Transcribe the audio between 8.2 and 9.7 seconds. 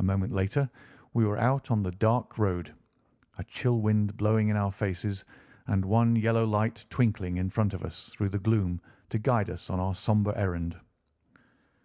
the gloom to guide us